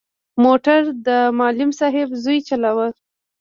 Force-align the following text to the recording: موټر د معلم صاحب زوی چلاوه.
موټر 0.43 0.81
د 1.07 1.09
معلم 1.37 1.71
صاحب 1.79 2.09
زوی 2.23 2.39
چلاوه. 2.47 2.87